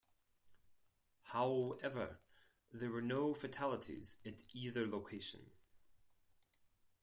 [1.25, 2.21] However,
[2.71, 5.51] there were no fatalities at either location.